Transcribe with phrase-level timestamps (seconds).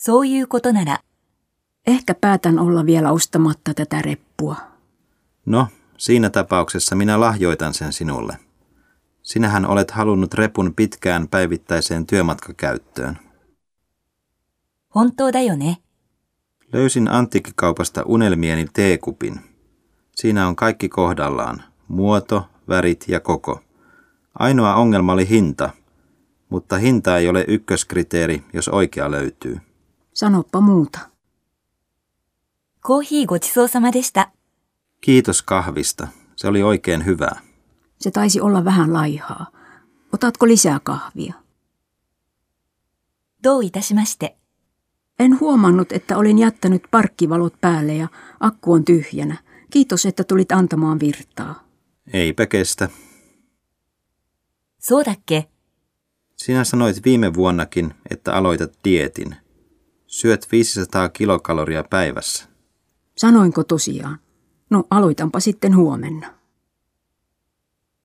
[0.00, 1.02] そういうことなら、
[1.86, 4.56] Ehkä päätän olla vielä ostamatta tätä reppua.
[5.46, 8.38] No, siinä tapauksessa minä lahjoitan sen sinulle.
[9.22, 13.18] Sinähän olet halunnut repun pitkään päivittäiseen työmatkakäyttöön.
[14.96, 15.82] 本当だよね。
[16.72, 19.40] Löysin antiikkikaupasta unelmieni teekupin.
[20.14, 21.62] Siinä on kaikki kohdallaan.
[21.88, 23.60] Muoto, värit ja koko.
[24.38, 25.70] Ainoa ongelma oli hinta,
[26.48, 29.60] mutta hinta ei ole ykköskriteeri, jos oikea löytyy.
[30.13, 30.99] Sanoppa muuta.
[32.81, 33.87] Kohi gochisousama
[35.01, 36.07] Kiitos kahvista.
[36.35, 37.41] Se oli oikein hyvää.
[37.99, 39.51] Se taisi olla vähän laihaa.
[40.13, 41.33] Otatko lisää kahvia?
[43.43, 44.35] Dou itashimashite.
[45.19, 48.07] En huomannut, että olin jättänyt parkkivalot päälle ja
[48.39, 49.37] akku on tyhjänä.
[49.69, 51.67] Kiitos, että tulit antamaan virtaa.
[52.13, 52.89] Eipä kestä.
[54.79, 55.45] Soodakke.
[56.35, 59.35] Sinä sanoit viime vuonnakin, että aloitat dietin.
[60.11, 62.45] Syöt 500 kilokaloria päivässä.
[63.17, 64.19] Sanoinko tosiaan?
[64.69, 66.33] No aloitanpa sitten huomenna.